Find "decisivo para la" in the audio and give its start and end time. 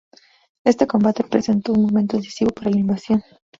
2.17-2.79